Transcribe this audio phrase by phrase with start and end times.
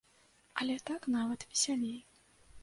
[0.63, 1.99] Але так нават весялей.